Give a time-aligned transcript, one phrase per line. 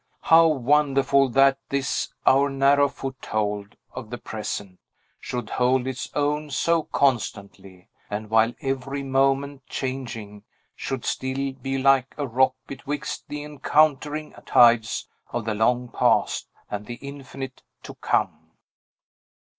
[0.21, 4.79] How wonderful that this our narrow foothold of the Present
[5.19, 10.43] should hold its own so constantly, and, while every moment changing,
[10.75, 16.87] should still be like a rock betwixt the encountering tides of the long Past and
[16.87, 18.53] the infinite To come!